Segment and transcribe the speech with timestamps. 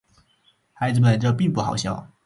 [0.73, 2.07] 孩子们，这并不好笑。